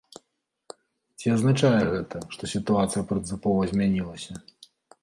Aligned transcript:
Ці 1.17 1.25
азначае 1.35 1.79
гэта, 1.91 2.17
што 2.37 2.51
сітуацыя 2.57 3.07
прынцыпова 3.13 3.61
змянілася? 3.75 4.33